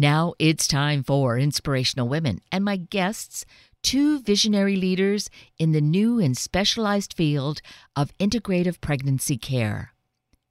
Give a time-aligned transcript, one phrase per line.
[0.00, 3.44] Now it's time for Inspirational Women, and my guests,
[3.82, 7.60] two visionary leaders in the new and specialized field
[7.94, 9.92] of integrative pregnancy care.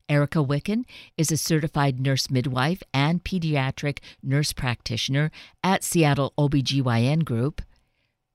[0.08, 0.84] Erica Wikan
[1.18, 5.32] is a certified nurse midwife and pediatric nurse practitioner
[5.64, 7.64] at Seattle OBGYN Group.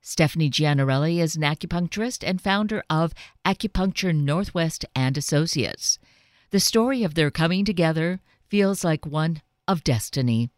[0.01, 6.01] Stephanie Gianarelli is an acupuncturist and founder of Acupuncture Northwest and Associates.
[6.51, 8.19] The story of their coming together
[8.49, 10.51] feels like one of destiny.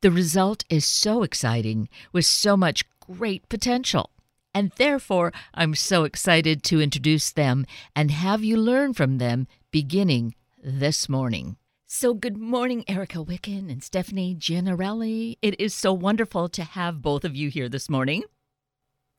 [0.00, 4.10] The result is so exciting with so much great potential.
[4.54, 7.66] And therefore, I'm so excited to introduce them
[7.96, 11.56] and have you learn from them beginning this morning.
[11.86, 15.38] So, good morning, Erica Wikan and Stephanie Gianarelli.
[15.42, 18.24] It is so wonderful to have both of you here this morning.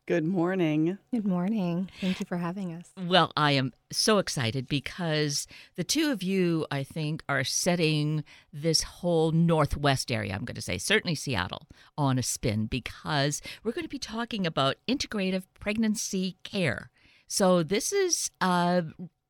[0.08, 1.00] Good morning.
[1.12, 1.90] Good morning.
[2.00, 2.91] Thank you for having us.
[2.96, 8.23] Well, I am so excited because the two of you, I think, are setting
[8.54, 13.72] this whole Northwest area, I'm going to say, certainly Seattle, on a spin because we're
[13.72, 16.91] going to be talking about integrative pregnancy care.
[17.27, 18.84] So, this is uh,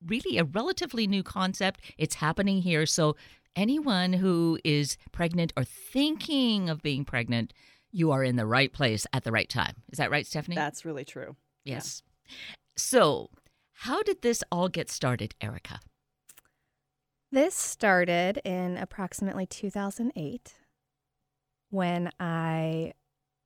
[0.06, 1.80] really a relatively new concept.
[1.98, 2.86] It's happening here.
[2.86, 3.16] So,
[3.56, 7.54] anyone who is pregnant or thinking of being pregnant,
[7.96, 9.74] you are in the right place at the right time.
[9.90, 10.58] Is that right, Stephanie?
[10.58, 11.38] That's really true.
[11.64, 12.04] Yes.
[12.76, 13.30] So,
[13.72, 15.80] how did this all get started, Erica?
[17.32, 20.56] This started in approximately 2008
[21.70, 22.94] when I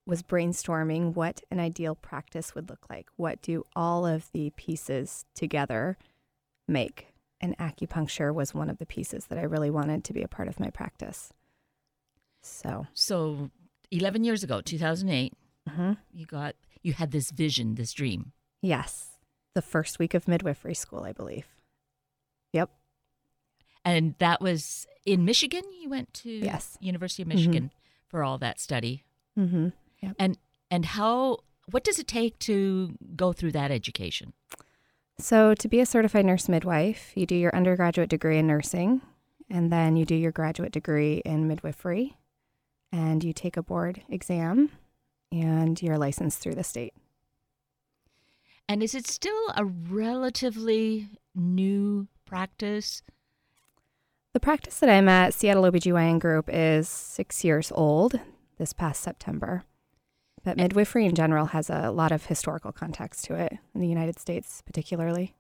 [0.08, 3.08] was brainstorming what an ideal practice would look like.
[3.18, 5.96] What do all of the pieces together
[6.68, 7.14] make?
[7.40, 10.48] And acupuncture was one of the pieces that I really wanted to be a part
[10.48, 11.32] of my practice.
[12.42, 13.52] So, So,
[13.92, 15.34] 11 years ago, 2008,
[15.70, 15.98] mhm.
[16.14, 18.32] you got you had this vision, this dream.
[18.62, 19.18] yes,
[19.56, 21.48] the first week of midwifery school, I believe.
[22.54, 22.70] Yep.
[23.84, 25.64] And that was in Michigan.
[25.82, 26.78] You went to Yes.
[26.80, 27.72] University of Michigan
[28.08, 29.04] for all that study.
[29.38, 29.70] Mm-hmm.
[30.18, 30.38] And
[30.72, 31.40] and how
[31.72, 34.34] what does it take to go through that education?
[35.20, 39.02] So, to be a certified nurse midwife, you do your undergraduate degree in nursing,
[39.50, 42.16] and then you do your graduate degree in midwifery,
[42.92, 44.72] and you take a board exam,
[45.32, 46.94] and you're licensed through the state.
[48.68, 53.02] And is it still a relatively new practice?
[54.34, 58.20] The practice that I'm at, Seattle OBGYN Group, is six years old
[58.60, 59.64] this past September.
[60.44, 64.20] But midwifery in general has a lot of historical context to it, in the United
[64.20, 65.36] States particularly.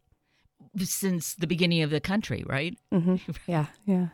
[0.78, 2.78] Since the beginning of the country, right?
[2.92, 3.16] hmm
[3.48, 4.08] Yeah, yeah.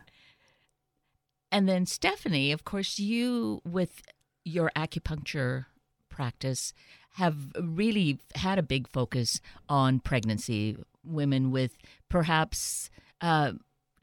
[1.52, 4.02] And then Stephanie, of course, you with
[4.44, 5.66] your acupuncture
[6.08, 6.72] practice
[7.14, 12.90] have really had a big focus on pregnancy, women with perhaps
[13.20, 13.52] uh,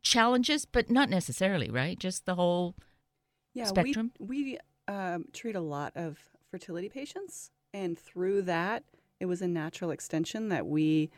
[0.02, 2.00] challenges, but not necessarily, right?
[2.00, 2.76] Just the whole
[3.54, 4.12] Yeah, Spectrum?
[4.20, 6.18] we we um, treat a lot of
[6.50, 8.84] fertility patients, and through that,
[9.20, 11.10] it was a natural extension that we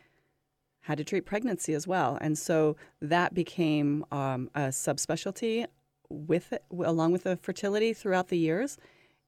[0.80, 5.66] had to treat pregnancy as well, and so that became um, a subspecialty
[6.08, 8.78] with it, along with the fertility throughout the years.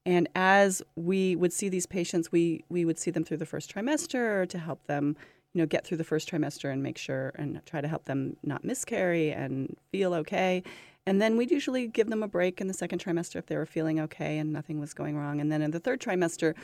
[0.07, 3.73] And as we would see these patients, we we would see them through the first
[3.75, 5.17] trimester to help them,
[5.53, 8.37] you know, get through the first trimester and make sure and try to help them
[8.43, 10.63] not miscarry and feel okay.
[11.07, 13.67] And then we'd usually give them a break in the second trimester if they were
[13.67, 15.41] feeling okay and nothing was going wrong.
[15.41, 16.55] And then in the third trimester,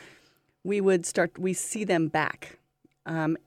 [0.63, 1.37] we would start.
[1.37, 2.59] We see them back,
[3.05, 3.37] um,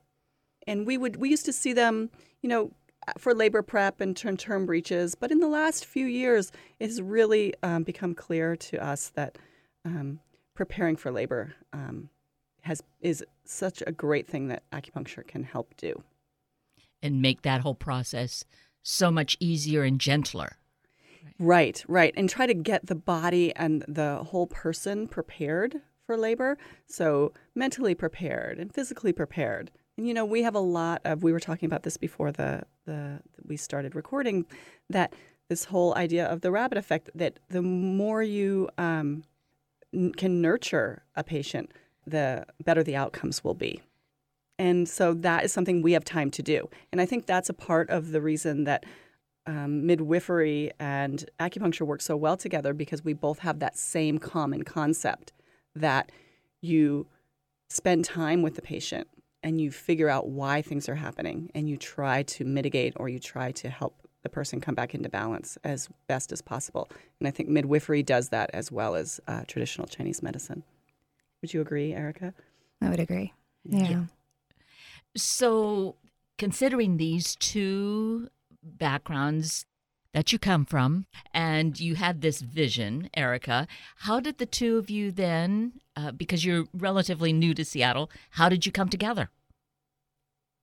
[0.67, 2.11] and we would we used to see them,
[2.43, 2.71] you know,
[3.17, 5.15] for labor prep and term term breeches.
[5.15, 9.39] But in the last few years, it has really um, become clear to us that
[9.85, 10.21] um,
[10.55, 12.11] preparing for labor um,
[12.63, 16.03] has is such a great thing that acupuncture can help do.
[17.03, 18.45] and make that whole process
[18.83, 20.57] so much easier and gentler.
[21.39, 22.13] Right, right.
[22.17, 26.59] And try to get the body and the whole person prepared for labor.
[26.87, 29.71] So, mentally prepared and physically prepared.
[29.99, 32.63] And you know, we have a lot of we were talking about this before the
[32.87, 34.47] the we started recording
[34.89, 35.13] that
[35.49, 39.25] this whole idea of the rabbit effect that the more you um,
[39.93, 41.73] n- can nurture a patient,
[42.07, 43.83] the better the outcomes will be.
[44.57, 46.69] And so that is something we have time to do.
[46.93, 48.85] And I think that's a part of the reason that
[49.47, 54.63] um, midwifery and acupuncture work so well together because we both have that same common
[54.63, 55.33] concept
[55.75, 56.13] that
[56.61, 57.07] you
[57.69, 59.09] spend time with the patient
[59.43, 63.19] and you figure out why things are happening and you try to mitigate or you
[63.19, 66.89] try to help the person come back into balance as best as possible.
[67.21, 70.65] And I think midwifery does that as well as uh, traditional Chinese medicine.
[71.41, 72.35] Would you agree, Erica?
[72.83, 73.33] I would agree.
[73.65, 74.05] Yeah.
[75.17, 75.97] So,
[76.37, 78.29] considering these two
[78.63, 79.67] backgrounds
[80.15, 83.67] that you come from, and you had this vision, Erica.
[83.99, 88.49] How did the two of you then, uh, because you're relatively new to Seattle, how
[88.49, 89.31] did you come together?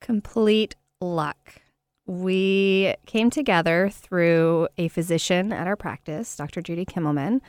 [0.02, 1.62] Complete luck.
[2.06, 6.62] We came together through a physician at our practice, Dr.
[6.62, 7.42] Judy Kimmelman.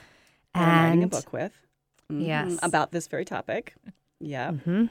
[0.54, 1.52] And I'm writing a book with.
[2.10, 2.58] Mhm, Yes.
[2.62, 3.74] About this very topic.
[4.20, 4.52] Yeah.
[4.52, 4.86] Mm-hmm.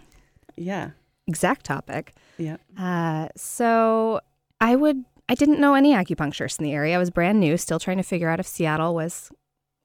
[0.57, 0.91] Yeah.
[1.27, 2.13] exact topic.
[2.38, 2.57] Yeah.
[2.77, 4.21] Uh, so
[4.62, 6.94] I would, I didn't know any acupuncturists in the area.
[6.95, 9.31] I was brand new, still trying to figure out if Seattle was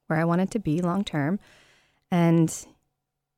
[0.09, 1.41] where I wanted to be long term.
[2.11, 2.55] And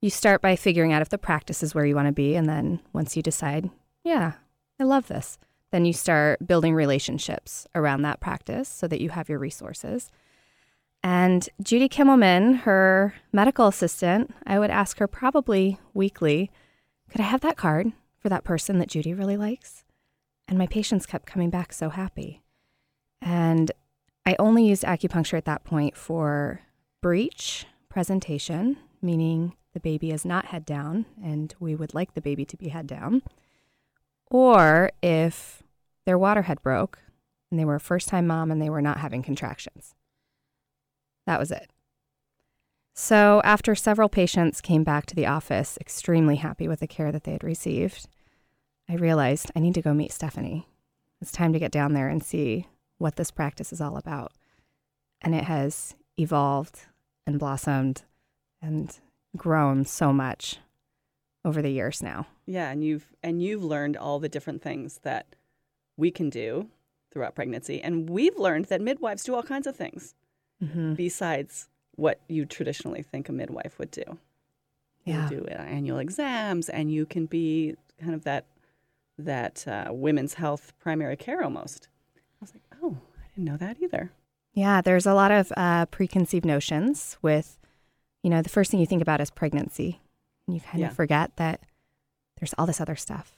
[0.02, 2.34] you start by figuring out if the practice is where you want to be.
[2.34, 3.70] And then once you decide,
[4.04, 4.32] yeah,
[4.78, 5.38] I love this,
[5.70, 10.10] then you start building relationships around that practice so that you have your resources.
[11.04, 16.50] And Judy Kimmelman, her medical assistant, I would ask her probably weekly,
[17.08, 19.84] could I have that card for that person that Judy really likes?
[20.49, 22.43] And my patients kept coming back so happy.
[23.20, 23.70] And
[24.26, 26.60] I only used acupuncture at that point for
[27.00, 32.44] breech presentation, meaning the baby is not head down and we would like the baby
[32.44, 33.22] to be head down.
[34.30, 35.62] Or if
[36.04, 36.98] their water had broke
[37.50, 39.94] and they were a first time mom and they were not having contractions.
[41.26, 41.70] That was it.
[42.94, 47.25] So, after several patients came back to the office extremely happy with the care that
[47.25, 48.06] they had received,
[48.88, 50.68] I realized I need to go meet Stephanie.
[51.20, 52.66] It's time to get down there and see
[52.98, 54.32] what this practice is all about.
[55.22, 56.80] And it has evolved
[57.26, 58.02] and blossomed
[58.60, 58.98] and
[59.37, 60.58] grown so much
[61.44, 62.26] over the years now.
[62.46, 65.26] Yeah, and you've and you've learned all the different things that
[65.96, 66.69] we can do
[67.12, 70.14] throughout pregnancy, and we've learned that midwives do all kinds of things
[70.62, 70.94] Mm-hmm.
[70.94, 74.05] besides what you traditionally think a midwife would do.
[75.05, 75.29] Yeah.
[75.29, 78.46] You do uh, annual exams, and you can be kind of that
[79.19, 81.88] that uh, women's health primary care almost.
[82.17, 84.12] I was like, oh, I didn't know that either.
[84.55, 87.58] Yeah, there's a lot of uh, preconceived notions with,
[88.22, 90.00] you know, the first thing you think about is pregnancy.
[90.46, 90.88] And you kind Yeah.
[90.88, 91.60] of forget that
[92.38, 93.36] there's all this other stuff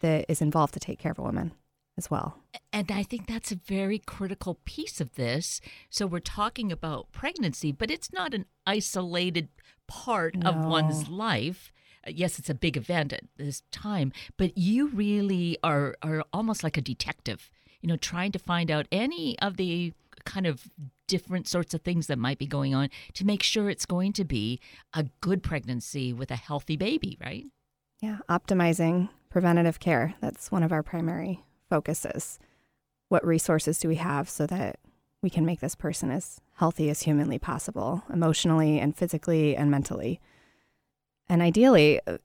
[0.00, 1.52] that is involved to take care of a woman
[1.96, 2.38] as well.
[2.72, 5.60] And I think that's a very critical piece of this.
[5.88, 9.48] So we're talking about pregnancy, but it's not an isolated
[9.86, 11.72] part of one's life.
[12.06, 16.62] Uh, Yes, it's a big event at this time, but you really are are almost
[16.62, 19.92] like a detective, you know, trying to find out any of the
[20.24, 20.68] kind of
[21.06, 24.24] different sorts of things that might be going on to make sure it's going to
[24.24, 24.60] be
[24.94, 27.46] a good pregnancy with a healthy baby, right?
[28.00, 30.14] Yeah, optimizing preventative care.
[30.20, 32.38] That's one of our primary focuses.
[33.08, 34.78] What resources do we have so that
[35.22, 40.20] we can make this person as healthy as humanly possible, emotionally and physically and mentally?
[41.28, 42.18] And ideally, uh,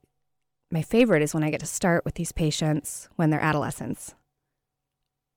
[0.70, 4.16] my favorite is when I get to start with these patients when they're adolescents.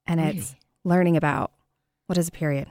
[0.07, 0.59] And it's Really?
[0.83, 1.51] learning about
[2.07, 2.69] what is a period?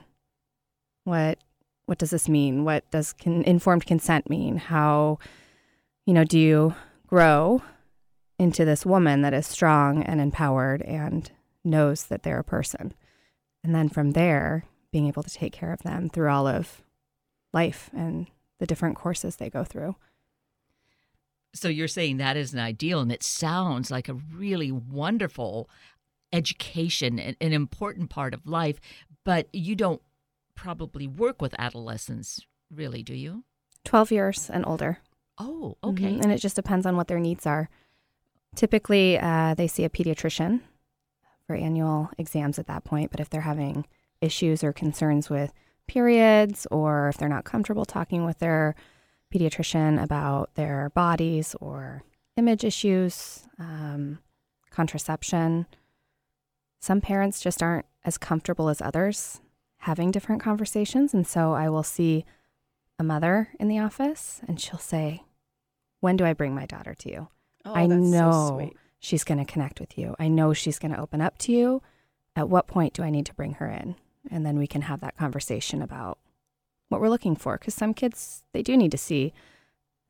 [1.05, 1.39] What
[1.85, 2.65] what does this mean?
[2.65, 4.57] What does con- informed consent mean?
[4.57, 5.19] How
[6.05, 6.75] you know, do you
[7.07, 7.63] grow
[8.37, 11.31] into this woman that is strong and empowered and
[11.63, 12.93] knows that they're a person?
[13.63, 16.83] And then from there, being able to take care of them through all of
[17.53, 18.27] life and
[18.59, 19.95] the different courses they go through.
[21.53, 25.69] So you're saying that is an ideal, and it sounds like a really wonderful
[26.33, 28.79] education, an, an important part of life.
[29.23, 30.01] But you don't
[30.55, 32.41] probably work with adolescents,
[32.71, 33.43] really, do you?
[33.83, 34.99] 12 years and older.
[35.37, 35.89] Oh, Mhm.
[35.91, 36.19] okay.
[36.19, 37.69] And it just depends on what their needs are.
[38.55, 40.61] Typically, uh, they see a pediatrician
[41.45, 43.11] for annual exams at that point.
[43.11, 43.85] But if they're having
[44.21, 45.51] issues or concerns with
[45.87, 48.75] periods, or if they're not comfortable talking with their
[49.33, 52.03] pediatrician about their bodies or
[52.37, 54.19] image issues, um,
[54.71, 55.67] contraception,
[56.79, 59.41] some parents just aren't as comfortable as others
[59.85, 61.13] having different conversations.
[61.13, 62.25] And so I will see
[62.97, 65.21] a mother in the office and she'll say,
[65.99, 67.27] When do I bring my daughter to you?
[67.65, 70.15] Oh, I know so she's going to connect with you.
[70.17, 71.83] I know she's going to open up to you.
[72.35, 73.95] At what point do I need to bring her in?
[74.31, 76.17] And then we can have that conversation about
[76.89, 77.59] what we're looking for.
[77.59, 79.33] Because some kids, they do need to see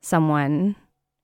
[0.00, 0.76] someone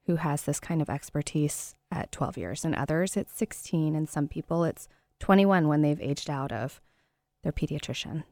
[0.05, 4.29] who has this kind of expertise at 12 years, and others it's 16, and some
[4.29, 4.89] people it's
[5.21, 6.83] 21 when they've aged out of
[7.43, 8.25] their pediatrician.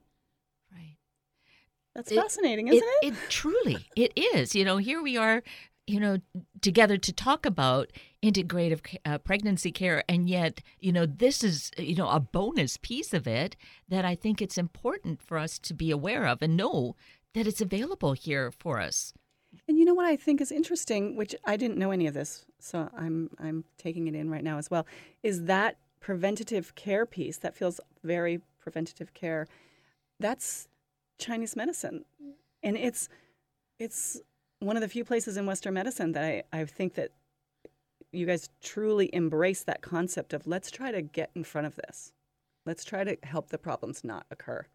[1.94, 3.09] That's It- fascinating, isn't it?
[3.09, 4.54] It truly, it is.
[4.54, 5.42] You know, here we are,
[5.87, 6.18] you know,
[6.61, 7.90] together to talk about
[8.23, 13.12] integrative uh, pregnancy care, and yet, you know, this is, you know, a bonus piece
[13.12, 13.56] of it
[13.88, 16.94] that I think it's important for us to be aware of and know
[17.35, 19.12] that it's available here for us.
[19.66, 22.44] And you know what I think is interesting, which I didn't know any of this,
[22.61, 24.87] so I'm I'm taking it in right now as well,
[25.25, 29.49] is that preventative care piece that feels very preventative care,
[30.20, 30.68] that's
[31.21, 32.05] Chinese medicine,
[32.62, 33.09] and it's
[33.79, 34.21] it's
[34.61, 37.12] one of the few places in Western medicine that I, I think that
[38.12, 42.12] you guys truly embrace that concept of let's try to get in front of this.
[42.67, 44.67] Let's try to help the problems not occur.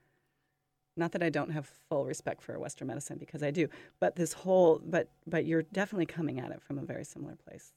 [0.98, 3.68] Not that I don't have full respect for Western medicine because I do,
[4.00, 7.74] but this whole but but you're definitely coming at it from a very similar place.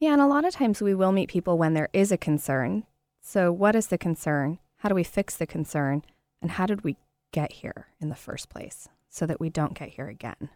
[0.00, 2.84] Yeah, and a lot of times we will meet people when there is a concern.
[3.22, 4.58] So, what is the concern?
[4.78, 6.02] How do we fix the concern?
[6.42, 6.96] And how did we
[7.36, 10.48] get here in the first place so that we don't get here again?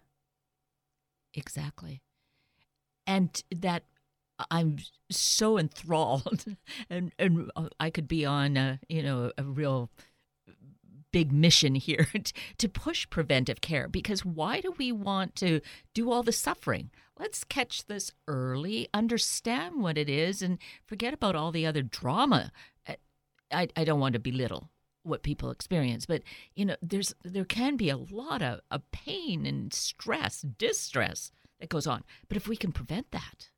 [1.34, 2.00] Exactly.
[3.06, 3.84] And that
[4.50, 4.78] I'm
[5.10, 6.44] so enthralled,
[6.90, 9.90] and and uh, I could be on a, you know a real
[11.12, 12.06] big mission here
[12.58, 15.60] to push preventive care because why do we want to
[15.92, 16.88] do all the suffering?
[17.18, 20.56] Let's catch this early, understand what it is, and
[20.86, 22.52] forget about all the other drama.
[23.52, 24.70] I, I don't want to belittle
[25.02, 26.22] what people experience, but
[26.54, 31.68] you know, there's there can be a lot of, of pain and stress, distress that
[31.68, 32.04] goes on.
[32.28, 33.50] But if we can prevent that,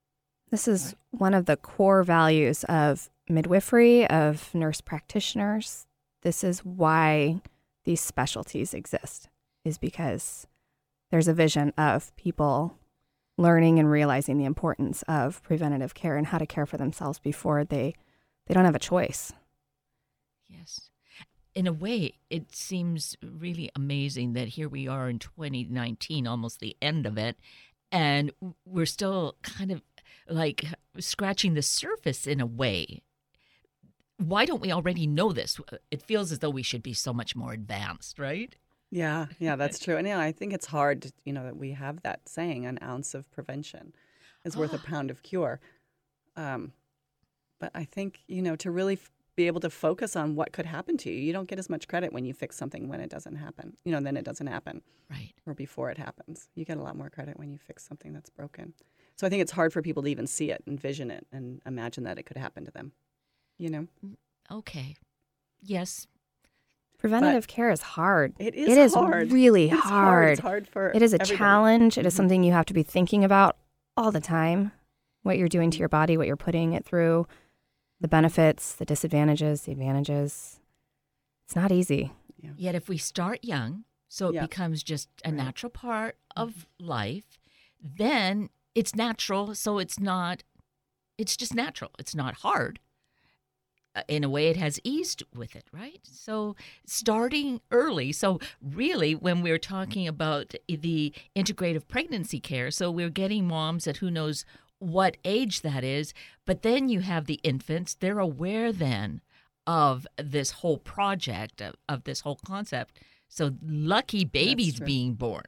[0.50, 5.86] this is one of the core values of midwifery, of nurse practitioners.
[6.22, 7.40] This is why
[7.84, 9.28] these specialties exist,
[9.64, 10.46] is because
[11.10, 12.76] there's a vision of people
[13.38, 17.64] learning and realizing the importance of preventative care and how to care for themselves before
[17.64, 17.94] they
[18.46, 19.32] they don't have a choice.
[20.48, 20.90] Yes.
[21.54, 26.76] In a way, it seems really amazing that here we are in 2019, almost the
[26.80, 27.36] end of it,
[27.90, 28.32] and
[28.64, 29.82] we're still kind of
[30.28, 30.64] like
[30.98, 33.02] scratching the surface in a way.
[34.16, 35.60] Why don't we already know this?
[35.90, 38.54] It feels as though we should be so much more advanced, right?
[38.90, 39.96] Yeah, yeah, that's true.
[39.96, 42.78] And yeah, I think it's hard, to, you know, that we have that saying, an
[42.82, 43.92] ounce of prevention
[44.44, 45.60] is worth a pound of cure.
[46.36, 46.72] Um,
[47.58, 50.66] but I think, you know, to really f- be able to focus on what could
[50.66, 53.08] happen to you, you don't get as much credit when you fix something when it
[53.10, 54.82] doesn't happen, you know, then it doesn't happen.
[55.10, 55.32] Right.
[55.46, 56.48] Or before it happens.
[56.54, 58.74] You get a lot more credit when you fix something that's broken.
[59.16, 62.04] So I think it's hard for people to even see it, envision it, and imagine
[62.04, 62.92] that it could happen to them,
[63.58, 63.86] you know?
[64.04, 64.16] Mm,
[64.50, 64.96] okay.
[65.62, 66.06] Yes,
[66.98, 68.32] Preventative care is hard.
[68.38, 69.32] It is It is hard.
[69.32, 70.32] really It's hard.
[70.34, 71.36] It's hard for It is a everybody.
[71.36, 71.98] challenge.
[71.98, 72.16] It is Mhm.
[72.16, 73.56] something you have to be thinking about
[73.96, 74.70] all the time.
[75.24, 77.26] What you're doing to your body, what you're putting it through,
[78.02, 80.58] the benefits, the disadvantages, the advantages.
[81.46, 82.12] It's not easy.
[82.56, 84.42] Yet if we start young, so it Yeah.
[84.42, 85.36] becomes just a Right.
[85.36, 87.38] natural part of life,
[87.80, 89.54] then it's natural.
[89.54, 90.42] So it's not,
[91.16, 91.92] it's just natural.
[91.98, 92.80] It's not hard.
[93.94, 96.00] Uh, In a way, it has eased with it, right?
[96.02, 96.56] So
[96.86, 98.10] starting early.
[98.10, 103.98] So really, when we're talking about the integrative pregnancy care, so we're getting moms at
[103.98, 104.44] who knows
[104.82, 106.12] what age that is,
[106.46, 107.94] but then you have the infants.
[107.94, 109.20] They're aware then
[109.66, 112.98] of this whole project of, of this whole concept.
[113.28, 115.44] So lucky babies being born.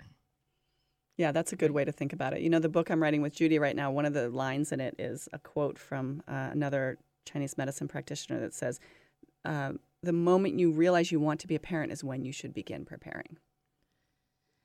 [1.17, 2.41] Yeah, that's a good way to think about it.
[2.41, 4.81] You know, the book I'm writing with Judy right now, one of the lines in
[4.81, 8.81] it is a quote from uh, another Chinese medicine practitioner that says,
[9.45, 9.73] uh,
[10.03, 12.85] The moment you realize you want to be a parent is when you should begin
[12.85, 13.39] preparing.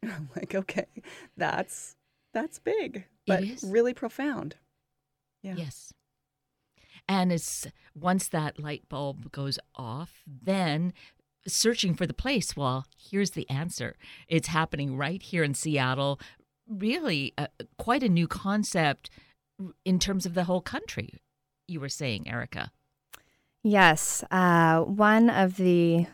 [0.03, 0.87] I'm like, okay,
[1.37, 1.95] that's
[2.33, 3.63] that's big, but is.
[3.63, 4.55] really profound.
[5.41, 5.55] Yeah.
[5.55, 5.93] Yes.
[7.07, 10.93] And it's once that light bulb goes off, then
[11.47, 12.55] searching for the place.
[12.55, 13.95] Well, here's the answer.
[14.27, 16.19] It's happening right here in Seattle.
[16.67, 19.09] Really, uh, quite a new concept
[19.83, 21.15] in terms of the whole country.
[21.67, 22.71] You were saying, Erica.
[23.63, 24.23] Yes.
[24.29, 26.05] Uh, one of the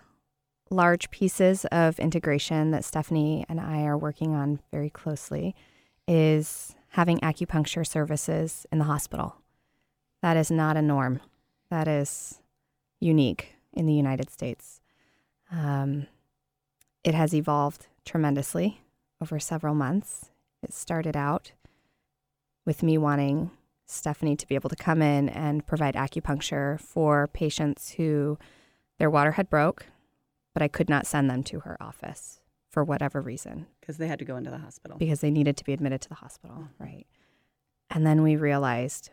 [0.69, 5.55] large pieces of integration that Stephanie and I are working on very closely
[6.07, 9.35] is having acupuncture services in the hospital.
[10.21, 11.19] That is not a norm.
[11.69, 12.39] That is
[13.01, 14.79] unique in the United States.
[15.51, 16.07] Um,
[17.03, 18.79] it has evolved tremendously
[19.21, 20.31] over several months.
[20.63, 21.51] It started out
[22.65, 23.51] with me wanting
[23.85, 28.39] Stephanie to be able to come in and provide acupuncture for patients who
[28.99, 29.87] their water had broke,
[30.53, 32.39] but I could not send them to her office
[32.75, 34.98] for whatever reason Because they had to go into the hospital.
[34.98, 36.84] because they needed to be admitted to the hospital, mm-hmm.
[36.84, 37.08] right?
[37.89, 39.12] And then we realized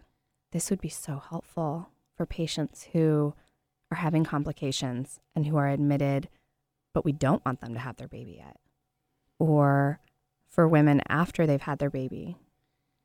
[0.50, 3.35] this would be so helpful for patients who
[3.92, 6.28] are having complications and who are admitted,
[6.92, 8.57] but we don't want them to have their baby yet.
[9.38, 10.00] Or
[10.49, 12.38] for women after they've had their baby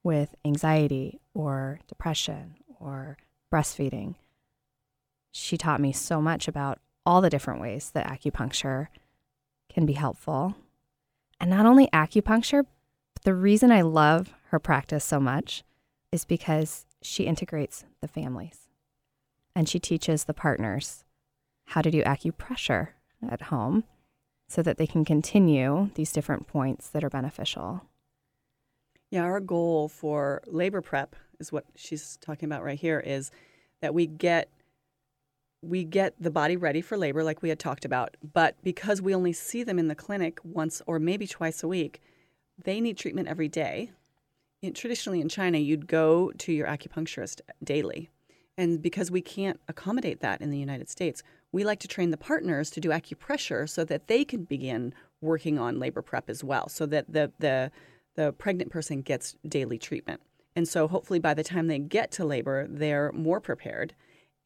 [0.04, 3.16] with anxiety or depression or
[3.54, 4.16] breastfeeding.
[5.32, 8.88] She taught me so much about all the different ways that acupuncture
[9.70, 10.56] can be helpful.
[11.40, 12.66] And not only acupuncture,
[13.14, 15.64] but the reason I love her practice so much
[16.12, 18.68] is because she integrates the families
[19.56, 21.04] and she teaches the partners
[21.66, 22.90] how to do acupressure
[23.28, 23.84] at home
[24.48, 27.82] so that they can continue these different points that are beneficial.
[29.10, 33.32] Yeah, our goal for labor prep is what she's talking about right here is
[33.82, 34.50] that we get
[35.68, 39.14] we get the body ready for labor like we had talked about, but because we
[39.14, 42.02] only see them in the clinic once or maybe twice a week,
[42.64, 43.92] they need treatment every day.
[44.62, 48.10] In, traditionally in China, you'd go to your acupuncturist daily.
[48.58, 51.22] And because we can't accommodate that in the United States,
[51.52, 55.60] we like to train the partners to do acupressure so that they can begin working
[55.60, 57.72] on labor prep as well, so that the the
[58.16, 60.22] the pregnant person gets daily treatment.
[60.56, 63.94] And so hopefully by the time they get to labor, they're more prepared.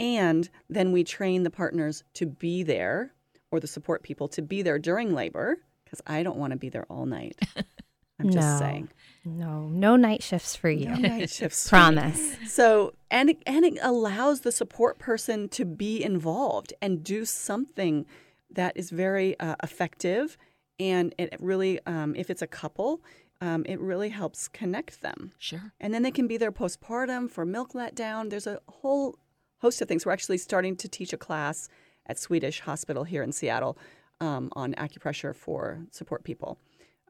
[0.01, 3.13] And then we train the partners to be there
[3.51, 6.69] or the support people to be there during labor because I don't want to be
[6.69, 7.39] there all night.
[8.19, 8.89] I'm no, just saying.
[9.25, 10.87] No, no night shifts for you.
[10.87, 11.67] No night shifts.
[11.67, 12.37] Promise.
[12.47, 18.05] So, and it, and it allows the support person to be involved and do something
[18.49, 20.37] that is very uh, effective.
[20.79, 23.01] And it really, um, if it's a couple,
[23.41, 25.33] um, it really helps connect them.
[25.37, 25.73] Sure.
[25.79, 28.29] And then they can be there postpartum for milk letdown.
[28.29, 29.17] There's a whole
[29.61, 30.05] host of things.
[30.05, 31.69] We're actually starting to teach a class
[32.05, 33.77] at Swedish Hospital here in Seattle
[34.19, 36.57] um, on acupressure for support people,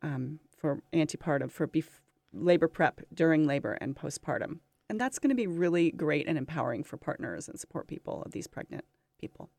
[0.01, 1.99] um, for antepartum, for bef-
[2.33, 4.59] labor prep during labor and postpartum.
[4.89, 8.33] And that's going to be really great and empowering for partners and support people of
[8.33, 8.83] these pregnant
[9.19, 9.49] people.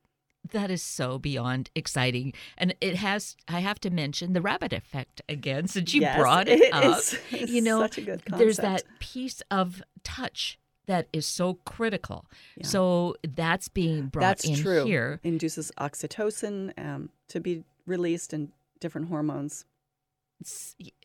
[0.51, 2.35] That is so beyond exciting.
[2.59, 6.49] And it has, I have to mention the rabbit effect again, since you Yes, brought
[6.49, 6.99] it, it up.
[6.99, 12.27] is- you know, such a good there's that piece of touch that is so critical.
[12.57, 12.67] Yeah.
[12.67, 14.85] So that's being brought That's in true.
[14.85, 15.21] here.
[15.23, 19.65] Induces oxytocin um, to be released and different hormones.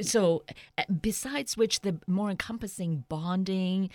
[0.01, 0.43] So,
[0.77, 3.91] uh, besides which, the more encompassing bonding,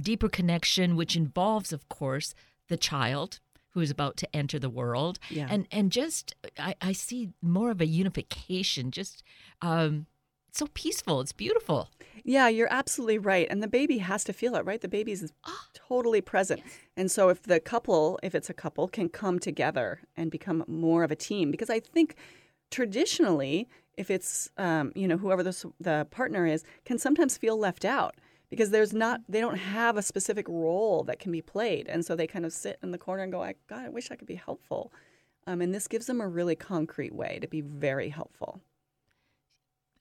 [0.00, 2.34] deeper connection, which involves, of course,
[2.68, 3.38] the child
[3.70, 5.46] who is about to enter the world, Yeah.
[5.50, 8.90] and and just I, I see more of a unification.
[8.90, 9.22] Just
[9.62, 10.06] um,
[10.50, 11.20] so peaceful.
[11.20, 11.90] It's beautiful.
[12.24, 13.46] Yeah, you're absolutely right.
[13.50, 14.80] And the baby has to feel it, right?
[14.80, 15.32] The baby's
[15.74, 16.62] totally present.
[16.96, 21.04] And so if the couple, if it's a couple, can come together and become more
[21.04, 22.16] of a team, because I think
[22.70, 27.84] traditionally, if it's, um, you know, whoever the, the partner is, can sometimes feel left
[27.84, 28.14] out
[28.50, 31.88] because there's not, they don't have a specific role that can be played.
[31.88, 34.10] And so they kind of sit in the corner and go, I, God, I wish
[34.10, 34.92] I could be helpful.
[35.46, 38.60] Um, and this gives them a really concrete way to be very helpful.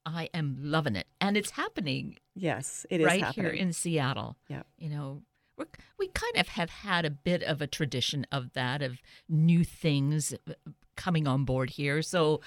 [0.05, 3.45] I am loving it, and it's happening Yes, it is right happening.
[3.45, 4.35] here in Seattle.
[4.47, 4.63] Yeah.
[4.77, 5.21] You know,
[5.57, 5.65] we're,
[5.97, 10.33] we kind of have had a bit of a tradition of that, of new things
[10.33, 10.53] uh,
[10.95, 12.01] coming on board here.
[12.01, 12.41] So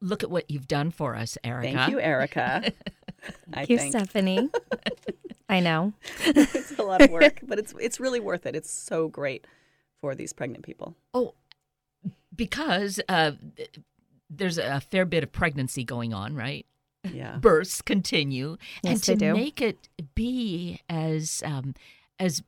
[0.00, 1.72] look at what you've done for us, Erica.
[1.72, 2.72] Thank you, Erica.
[3.52, 3.90] I Thank you, think.
[3.92, 4.50] Stephanie.
[5.48, 5.92] I know.
[6.24, 8.56] it's a lot of work, but it's it's really worth it.
[8.56, 9.46] It's so great
[10.00, 10.96] for these pregnant people.
[11.14, 11.34] Oh,
[12.34, 13.78] because uh, th-
[14.30, 16.66] there's a fair bit of pregnancy going on, right?
[17.12, 17.36] Yeah.
[17.36, 19.38] Births continue, Yes, and they to do.
[19.38, 21.74] make it be as um,
[22.18, 22.42] as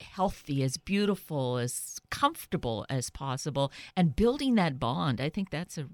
[0.00, 5.86] healthy, as beautiful, as comfortable as possible, and building that bond, I think that's a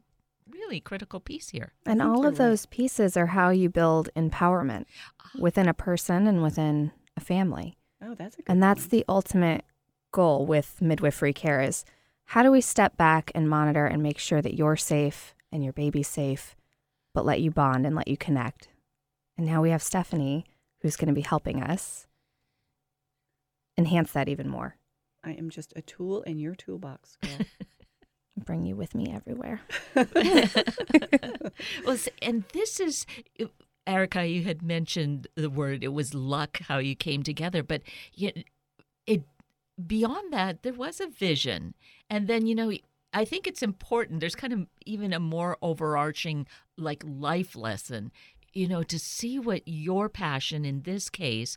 [0.50, 1.72] really critical piece here.
[1.86, 4.84] And all you're of those pieces are how you build empowerment
[5.38, 7.78] within a person and within a family.
[8.04, 8.50] Oh, that's a good.
[8.50, 8.88] And that's one.
[8.90, 9.64] the ultimate
[10.10, 11.84] goal with midwifery care is
[12.32, 15.74] how do we step back and monitor and make sure that you're safe and your
[15.74, 16.56] baby's safe,
[17.12, 18.68] but let you bond and let you connect.
[19.36, 20.46] And now we have Stephanie
[20.80, 22.06] who's going to be helping us
[23.76, 24.76] enhance that even more.
[25.22, 27.46] I am just a tool in your toolbox, girl.
[28.46, 29.60] Bring you with me everywhere.
[31.84, 33.04] well, and this is,
[33.86, 37.82] Erica, you had mentioned the word, it was luck how you came together, but
[39.06, 39.22] it
[39.86, 41.74] beyond that, there was a vision.
[42.10, 42.72] And then, you know,
[43.12, 44.20] I think it's important.
[44.20, 48.12] There's kind of even a more overarching, like, life lesson,
[48.52, 51.56] you know, to see what your passion in this case,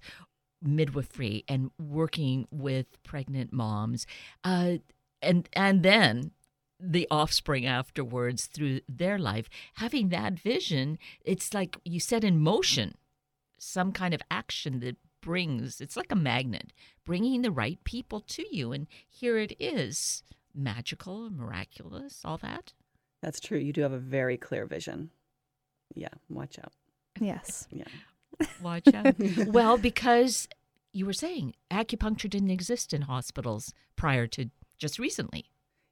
[0.62, 4.06] midwifery and working with pregnant moms,
[4.44, 4.78] uh,
[5.22, 6.32] and and then
[6.80, 12.94] the offspring afterwards through their life having that vision it's like you set in motion
[13.58, 16.72] some kind of action that brings it's like a magnet
[17.04, 22.72] bringing the right people to you and here it is magical miraculous all that
[23.26, 23.58] that's true.
[23.58, 25.10] You do have a very clear vision.
[25.96, 26.74] Yeah, watch out.
[27.20, 27.68] Yes.
[27.72, 27.86] Yeah.
[28.62, 29.16] watch out
[29.48, 30.48] well because
[30.94, 35.46] you were saying acupuncture didn't exist in hospitals prior to just recently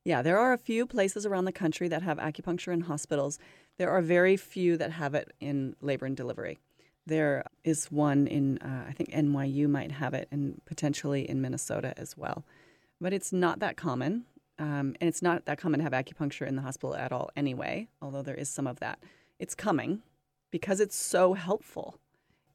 [0.06, 3.40] Yeah, there are a few places around the country that have acupuncture in hospitals.
[3.80, 6.60] There are very few that have it in labor and delivery.
[7.06, 11.94] There is one in, uh, I think NYU might have it, and potentially in Minnesota
[11.98, 12.46] as well.
[13.02, 14.26] But it's not that common.
[14.60, 17.88] um, and it's not that common to have acupuncture in the hospital at all anyway,
[18.02, 19.00] although there is some of that.
[19.40, 20.02] It's coming
[20.52, 21.98] because it's so helpful,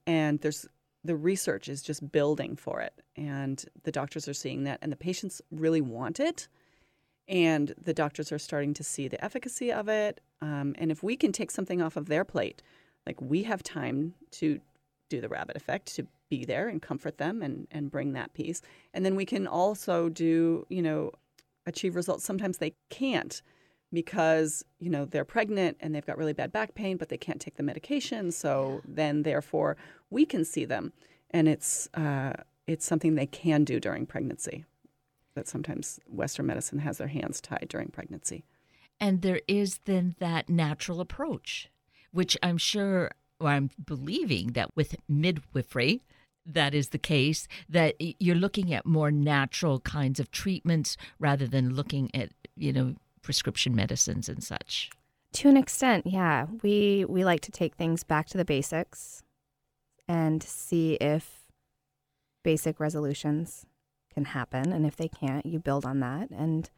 [0.07, 0.67] and there's
[1.05, 4.97] the research is just building for it, and the doctors are seeing that, and the
[4.97, 6.49] patients really want it,
[7.27, 10.21] and the doctors are starting to see the efficacy of it.
[10.41, 12.63] Um, and if we can take something off of their plate,
[13.07, 14.61] like we have time to
[15.09, 18.61] do the rabbit effect to be there and comfort them and, and bring that piece.
[18.93, 21.13] And then we can also do, you know,
[21.67, 22.25] achieve results.
[22.25, 23.43] Sometimes they can't
[23.93, 27.41] because, you know, they're pregnant and they've got really bad back pain, but they can't
[27.41, 28.31] take the medication.
[28.31, 29.77] So then therefore
[30.11, 30.93] we can see them.
[31.31, 32.33] And it's uh,
[32.67, 34.65] it's something they can do during pregnancy.
[35.35, 38.45] That sometimes Western medicine has their hands tied during pregnancy.
[39.01, 41.71] And there is then that natural approach,
[42.13, 46.03] which I'm sure, or I'm believing that with midwifery,
[46.47, 51.75] that is the case, that you're looking at more natural kinds of treatments rather than
[51.75, 54.91] looking at, you know, prescription medicines and such.
[55.35, 56.47] To an extent, yeah.
[56.63, 59.23] We we like to take things back to the basics
[60.09, 61.45] and see if
[62.43, 63.67] basic resolutions
[64.15, 66.71] can happen and if they can't, you build on that and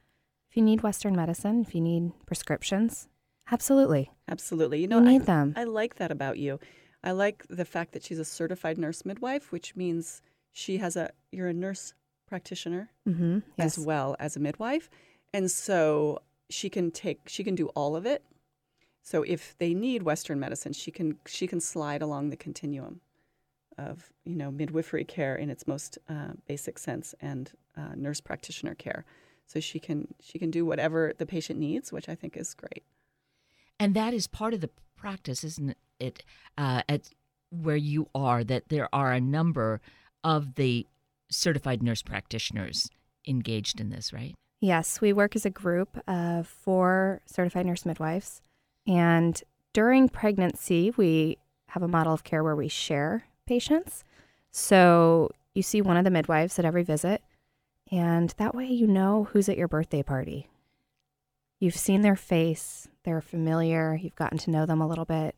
[0.51, 3.07] if you need western medicine, if you need prescriptions,
[3.51, 4.11] absolutely.
[4.29, 4.81] Absolutely.
[4.81, 5.55] You know, you need I, them.
[5.57, 6.59] I like that about you.
[7.03, 11.11] I like the fact that she's a certified nurse midwife, which means she has a
[11.33, 11.95] you're a nurse
[12.27, 13.39] practitioner mm-hmm.
[13.57, 13.79] yes.
[13.79, 14.91] as well as a midwife,
[15.33, 18.25] and so she can take she can do all of it.
[19.03, 23.01] So if they need Western medicine, she can she can slide along the continuum
[23.79, 28.75] of you know midwifery care in its most uh, basic sense and uh, nurse practitioner
[28.75, 29.05] care.
[29.47, 32.85] So she can she can do whatever the patient needs, which I think is great.
[33.81, 36.23] And that is part of the practice, isn't it?
[36.57, 37.09] Uh, at
[37.51, 39.81] where you are, that there are a number
[40.23, 40.87] of the
[41.31, 42.91] certified nurse practitioners
[43.27, 44.35] engaged in this, right?
[44.61, 48.43] Yes, we work as a group of four certified nurse midwives.
[48.87, 51.39] And during pregnancy, we
[51.69, 54.05] have a model of care where we share patients.
[54.51, 57.23] So you see one of the midwives at every visit,
[57.91, 60.49] and that way you know who's at your birthday party.
[61.61, 65.37] You've seen their face, they're familiar, you've gotten to know them a little bit.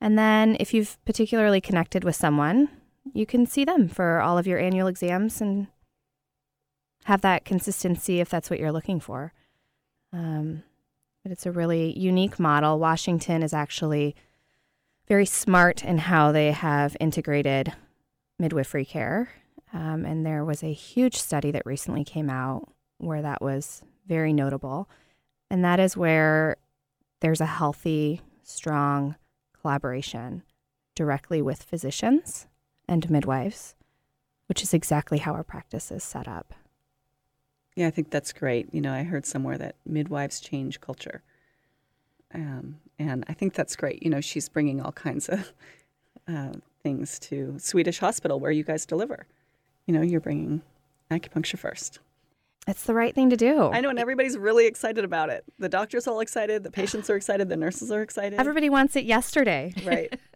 [0.00, 2.68] And then if you've particularly connected with someone,
[3.12, 5.66] you can see them for all of your annual exams and
[7.04, 9.32] have that consistency if that's what you're looking for.
[10.12, 10.62] Um,
[11.22, 12.78] but it's a really unique model.
[12.78, 14.14] Washington is actually
[15.08, 17.72] very smart in how they have integrated
[18.38, 19.30] midwifery care.
[19.72, 24.32] Um, and there was a huge study that recently came out where that was very
[24.32, 24.88] notable.
[25.50, 26.56] And that is where
[27.20, 29.16] there's a healthy, strong
[29.60, 30.42] collaboration
[30.94, 32.46] directly with physicians
[32.88, 33.74] and midwives,
[34.46, 36.54] which is exactly how our practice is set up.
[37.76, 38.72] Yeah, I think that's great.
[38.74, 41.22] You know, I heard somewhere that midwives change culture.
[42.34, 44.02] Um, and I think that's great.
[44.02, 45.52] You know, she's bringing all kinds of
[46.28, 49.26] uh, things to Swedish Hospital where you guys deliver.
[49.86, 50.62] You know, you're bringing
[51.10, 52.00] acupuncture first.
[52.68, 53.62] It's the right thing to do.
[53.72, 55.42] I know, and everybody's really excited about it.
[55.58, 58.38] The doctor's all excited, the patients are excited, the nurses are excited.
[58.38, 59.72] Everybody wants it yesterday.
[59.84, 60.18] Right.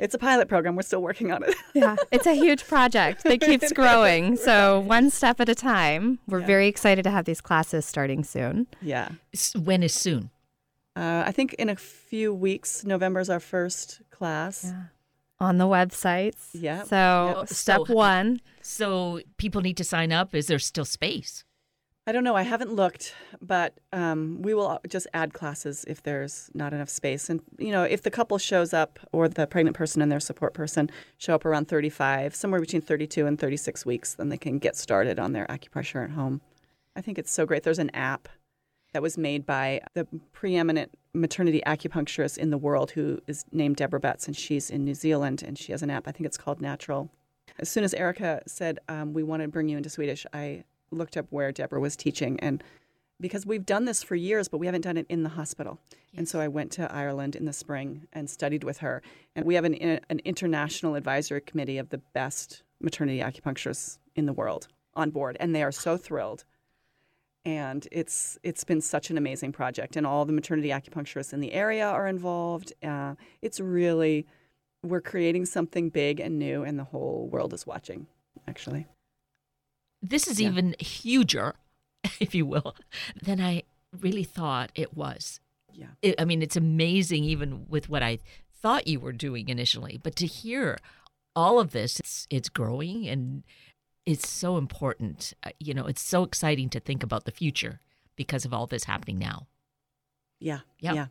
[0.00, 0.76] It's a pilot program.
[0.76, 1.56] We're still working on it.
[1.74, 4.36] yeah, it's a huge project that keeps growing.
[4.36, 6.20] So, one step at a time.
[6.28, 6.46] We're Yeah.
[6.46, 8.68] very excited to have these classes starting soon.
[8.80, 9.08] Yeah.
[9.56, 10.30] When is soon?
[10.94, 14.72] Uh, I think in a few weeks, November is our first class.
[15.40, 16.50] On the websites.
[16.52, 16.84] Yeah.
[16.84, 17.48] So, Yep.
[17.48, 18.40] step So- one.
[18.62, 20.32] So people need to sign up.
[20.32, 21.42] Is there still space?
[22.08, 22.34] I don't know.
[22.34, 27.28] I haven't looked, but um, we will just add classes if there's not enough space.
[27.28, 30.54] And, you know, if the couple shows up or the pregnant person and their support
[30.54, 34.74] person show up around 35, somewhere between 32 and 36 weeks, then they can get
[34.74, 36.40] started on their acupressure at home.
[36.96, 37.62] I think it's so great.
[37.62, 38.30] There's an app
[38.94, 44.00] that was made by the preeminent maternity acupuncturist in the world who is named Deborah
[44.00, 46.08] Betts, and she's in New Zealand, and she has an app.
[46.08, 47.10] I think it's called Natural.
[47.58, 51.16] As soon as Erica said, um, we want to bring you into Swedish, I looked
[51.16, 52.38] up where Deborah was teaching.
[52.40, 52.62] And
[53.20, 55.78] because we've done this for years, but we haven't done it in the hospital.
[56.16, 59.02] And so I went to Ireland in the spring and studied with her.
[59.34, 64.32] And we have an, an international advisory committee of the best maternity acupuncturists in the
[64.32, 65.36] world on board.
[65.40, 66.44] And they are so thrilled.
[67.44, 71.52] And it's it's been such an amazing project, and all the maternity acupuncturists in the
[71.54, 72.74] area are involved.
[72.82, 74.26] Uh, it's really
[74.82, 78.06] we're creating something big and new, and the whole world is watching.
[78.46, 78.86] Actually,
[80.02, 80.48] This is Yeah.
[80.48, 81.54] even huger,
[82.20, 82.74] if you will,
[83.20, 83.64] than I
[83.98, 85.40] really thought it was.
[85.72, 85.88] yeah.
[86.02, 88.18] It, I mean, it's amazing, even with what I
[88.52, 89.98] thought you were doing initially.
[90.02, 90.78] But to hear
[91.36, 93.44] all of this, it's it's growing and
[94.06, 95.34] it's so important.
[95.44, 97.80] Uh, You know, it's so exciting to think about the future
[98.16, 99.46] because of all this happening now.
[100.40, 100.60] Yeah.
[100.80, 100.94] Yep.
[100.94, 101.06] Yeah.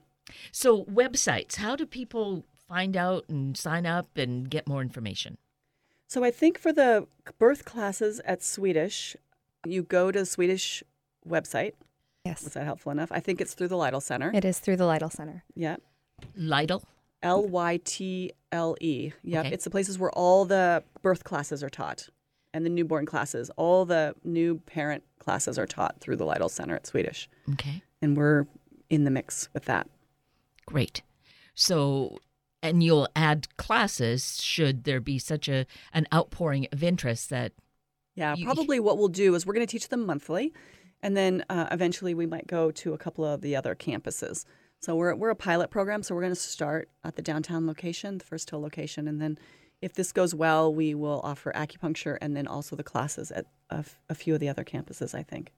[0.52, 5.38] So, websites, how do people find out and sign up and get more information?
[6.08, 9.16] So I think for the birth classes at Swedish,
[9.66, 10.84] you go to the Swedish
[11.28, 11.74] website.
[12.24, 12.40] Yes.
[12.40, 12.54] Was Yes.
[12.56, 13.12] that helpful enough?
[13.12, 14.32] I think it's through the Lytle Center.
[14.34, 15.44] It is through the Lytle Center.
[15.56, 15.78] yeah.
[16.36, 16.84] Lytle?
[17.22, 19.12] L Y T L E.
[19.24, 19.46] Yep.
[19.46, 19.54] Okay.
[19.54, 22.10] It's the places where all the birth classes are taught
[22.54, 23.50] and the newborn classes.
[23.58, 27.28] All the new parent classes are taught through the Lytle Center at Swedish.
[27.54, 28.46] Okay, And we're
[28.90, 29.88] in the mix with that.
[30.66, 31.02] great.
[31.56, 32.18] So,
[32.64, 37.54] and you'll add classes should there be such a an outpouring of interest that
[38.16, 40.54] Yeah, You- probably what we'll do is we're going to teach them monthly,
[41.04, 44.46] and then uh, eventually we might go to a couple of the other campuses.
[44.80, 48.18] So we're we're a pilot program, so we're going to start at the downtown location,
[48.18, 49.38] the First Hill location, and then
[49.82, 53.76] if this goes well, we will offer acupuncture and then also the classes at a,
[53.78, 55.14] f- a few of the other campuses.
[55.14, 55.52] I think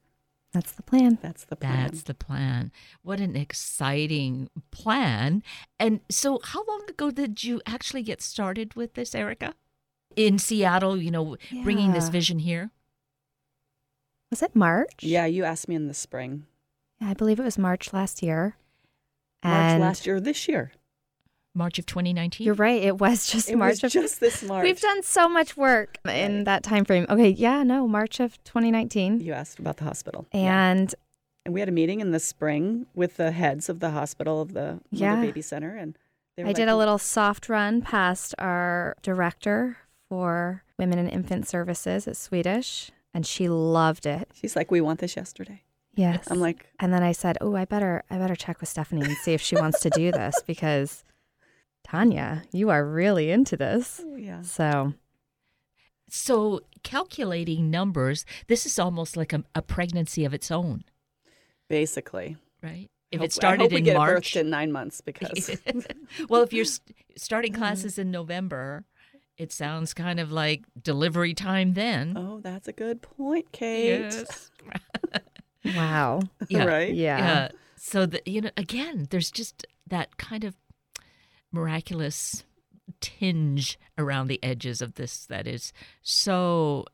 [0.51, 1.19] That's the plan.
[1.21, 1.83] that's the plan.
[1.83, 2.71] That's the plan.
[3.03, 5.43] What an exciting plan.
[5.79, 9.53] And so, how long ago did you actually get started with this, Erica?
[10.15, 12.71] In Seattle, you know, bringing this vision here?
[14.31, 15.03] Was it March?
[15.03, 16.45] yeah, you asked me in the spring,
[16.99, 18.55] Yeah, I believe it was March last year.
[19.43, 20.71] March And last year, this year.
[21.55, 22.45] March of 2019?
[22.45, 22.81] You're right.
[22.81, 24.63] It was just It March was of just this March.
[24.63, 26.45] We've done so much work in Right.
[26.45, 27.05] that time frame.
[27.09, 29.19] Okay, yeah, no, March of 2019.
[29.21, 30.69] You asked about the hospital, Yeah.
[30.69, 30.93] And
[31.45, 34.53] And we had a meeting in the spring with the heads of the hospital of
[34.53, 35.15] the Yeah.
[35.15, 35.97] Mother Baby Center, and
[36.35, 41.47] they were I did a little soft run past our director for Women and Infant
[41.47, 44.29] Services at Swedish, and she loved it.
[44.33, 45.63] She's like, "We want this yesterday."
[45.95, 46.27] Yes.
[46.29, 49.15] I'm like, and then I said, "Oh, I better I better check with Stephanie and
[49.17, 51.03] see if she wants to do this because
[51.89, 54.93] Tanya, you are really into this." oh, "Yeah." So,
[56.11, 60.83] So, calculating numbers, this is almost like a, a pregnancy of its own,
[61.67, 62.89] Basically, right?
[63.11, 64.35] If hope- it started I hope we in get March.
[64.35, 65.49] in nine months because
[66.29, 68.85] well, if you're st- starting classes in November,
[69.37, 72.15] it sounds kind of like delivery time then.
[72.17, 74.01] oh, that's a good point, Kate.
[74.11, 74.51] Yes.
[75.75, 76.21] wow.
[76.49, 76.65] Yeah.
[76.65, 76.93] right?
[76.93, 77.17] Yeah.
[77.17, 77.49] Yeah.
[77.77, 80.55] So that you know, again, there's just that kind of
[81.51, 82.43] miraculous
[83.01, 86.85] tinge around the edges of this that is so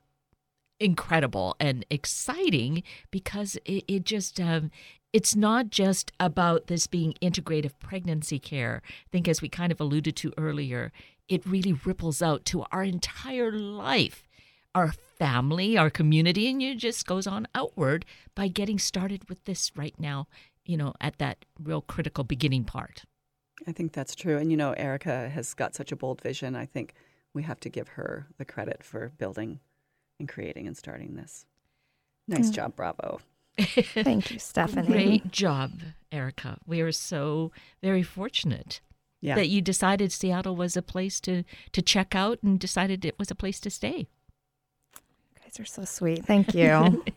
[0.80, 4.72] incredible and exciting because it, it just um,
[5.14, 8.82] it's not just about this being integrative pregnancy care.
[8.86, 10.92] I think as we kind of alluded to earlier,
[11.30, 14.28] it really ripples out to our entire life,
[14.74, 19.72] our family, our community, and it just goes on outward by getting started with this
[19.76, 20.28] right now,
[20.66, 23.06] you know, at that real critical beginning part.
[23.68, 24.38] I think that's true.
[24.38, 26.56] And you know, Erica has got such a bold vision.
[26.56, 26.94] I think
[27.34, 29.60] we have to give her the credit for building
[30.20, 31.46] and creating and starting this.
[32.28, 32.54] Nice Mm.
[32.54, 33.20] job, bravo.
[33.58, 34.88] Thank you, Stephanie.
[34.88, 35.72] Great job,
[36.12, 36.60] Erica.
[36.66, 37.52] We are so
[37.82, 38.82] very fortunate
[39.22, 39.36] Yeah.
[39.36, 43.32] that you decided Seattle was a place to to check out and decided it was
[43.32, 44.08] a place to stay.
[44.94, 46.26] You guys are so sweet.
[46.26, 47.04] Thank you.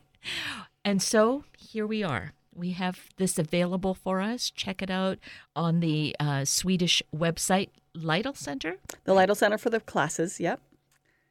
[0.84, 2.32] And so here we are.
[2.58, 4.50] We have this available for us.
[4.50, 5.18] Check it out
[5.54, 8.76] on the uh, Swedish website, Lytle Center.
[9.04, 10.40] the Lytle Center for the classes.
[10.40, 10.60] Yep.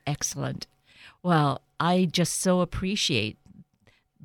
[0.05, 0.67] Excellent.
[1.21, 3.37] Well, I just so appreciate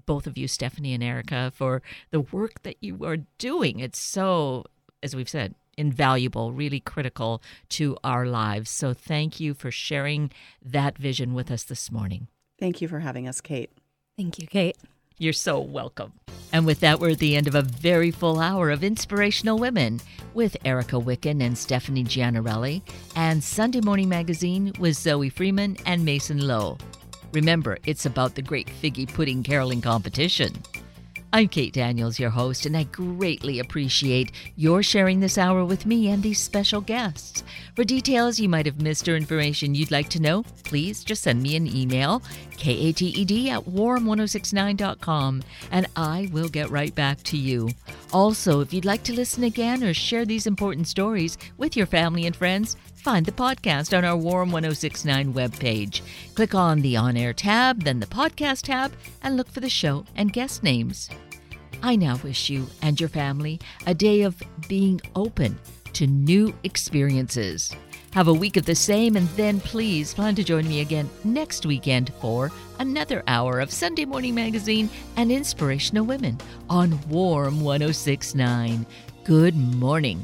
[0.07, 3.81] both of you, Stephanie and Erica, for the work that you are doing.
[3.81, 4.65] It's so,
[5.03, 8.71] as we've said, invaluable, really critical to our lives.
[8.71, 10.31] So thank you for sharing
[10.65, 12.29] that vision with us this morning.
[12.61, 13.71] Thank you for having us, Kate.
[14.17, 14.77] Thank you, Kate.
[15.23, 16.15] You're so welcome.
[16.53, 20.01] And with that, we're at the end of a very full hour of Inspirational Women
[20.35, 22.83] with Erica Wikan and Stephanie Gianarelli,
[23.15, 26.77] and Sunday Morning Magazine with Zoe Freeman and Mason Lowe.
[27.33, 30.55] Remember, it's about the great figgy pudding caroling competition.
[31.35, 36.11] I'm Kate Daniels, your host, and I greatly appreciate your sharing this hour with me
[36.11, 37.43] and these special guests.
[37.75, 41.43] For details you might have missed or information you'd like to know, please just send
[41.43, 42.23] me an email,
[42.59, 47.71] kated at warm1069.com, and I will get right back to you.
[48.13, 52.27] Also, if you'd like to listen again or share these important stories with your family
[52.27, 56.03] and friends, find the podcast on our Warm 1069 webpage.
[56.35, 58.93] Click on the On Air tab, then the podcast tab,
[59.23, 61.09] and look for the show and guest names.
[61.83, 65.59] I now wish you and your family a day of being open
[65.95, 67.75] to new experiences.
[68.13, 71.65] Have a week of the same, and then please plan to join me again next
[71.65, 78.87] weekend for another hour of Sunday Morning Magazine and Inspirational Women on Warm 1069.
[79.25, 80.23] Good morning.